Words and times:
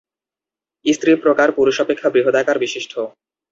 স্ত্রী 0.85 1.11
প্রকার 1.23 1.47
পুরুষ 1.57 1.75
অপেক্ষা 1.79 2.07
বৃহদাকার 2.09 2.57
বিশিষ্ট। 2.59 2.93